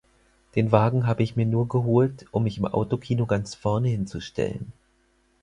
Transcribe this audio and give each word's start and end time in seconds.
Den 0.55 0.71
Wagen 0.71 1.05
habe 1.05 1.21
ich 1.21 1.35
mir 1.35 1.45
nur 1.45 1.67
geholt, 1.69 2.25
um 2.31 2.41
mich 2.41 2.57
im 2.57 2.65
Autokino 2.65 3.27
ganz 3.27 3.53
vorne 3.53 3.89
hinzustellen. 3.89 4.73